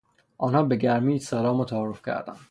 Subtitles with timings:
[0.37, 2.39] با آنها به گرمی سلام و تعارف کردند.